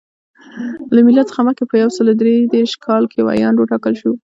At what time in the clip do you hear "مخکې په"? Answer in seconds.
1.47-1.75